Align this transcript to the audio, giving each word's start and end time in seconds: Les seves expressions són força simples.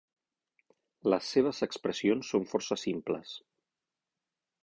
Les 1.13 1.27
seves 1.35 1.59
expressions 1.67 2.33
són 2.33 2.49
força 2.55 2.77
simples. 2.87 3.37